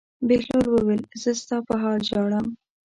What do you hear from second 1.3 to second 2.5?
ستا په حال ژاړم.